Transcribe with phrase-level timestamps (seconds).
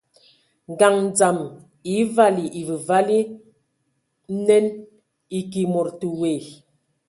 [0.71, 1.39] Ngaɲ dzam
[1.95, 3.19] e vali evǝvali
[4.47, 4.65] nen,
[5.37, 6.35] eki mod te woe,